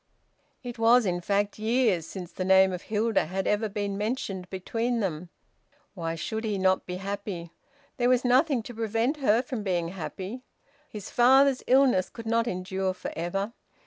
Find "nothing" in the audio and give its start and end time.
8.25-8.63